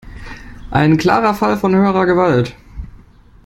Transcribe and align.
Ein 0.71 0.97
klarer 0.97 1.35
Fall 1.35 1.57
von 1.59 1.75
höherer 1.75 2.07
Gewalt. 2.07 2.55